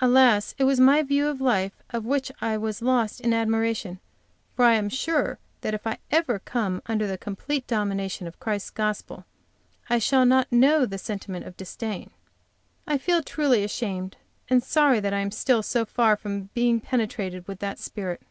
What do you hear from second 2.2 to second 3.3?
I was lost